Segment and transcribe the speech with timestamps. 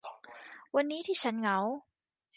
[0.75, 1.57] วันนี้ที่ฉันเหงา